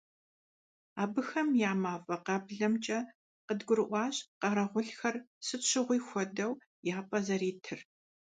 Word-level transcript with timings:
Абыхэм 1.03 1.47
я 1.69 1.71
мафӀэ 1.81 2.17
къаблэмкӀэ 2.25 2.99
къыдгурыӀуащ 3.45 4.15
къэрэгъулхэр, 4.39 5.15
сыт 5.45 5.61
щыгъуи 5.69 5.99
хуэдэу, 6.07 6.53
я 6.95 6.99
пӀэ 7.07 7.19
зэритыр. 7.25 7.79